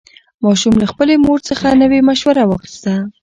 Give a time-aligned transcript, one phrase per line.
[0.43, 2.93] ماشوم له خپلې مور څخه نوې مشوره واخیسته